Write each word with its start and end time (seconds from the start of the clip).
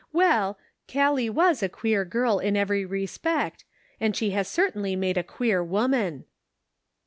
Well, 0.11 0.57
Callie 0.91 1.29
was 1.29 1.61
a 1.61 1.69
queer 1.69 2.05
girl 2.05 2.39
in 2.39 2.57
every 2.57 2.83
respect, 2.85 3.65
and 3.99 4.15
she 4.15 4.31
has 4.31 4.47
certainly 4.47 4.95
made 4.95 5.15
a 5.15 5.21
queer 5.23 5.63
woman." 5.63 6.25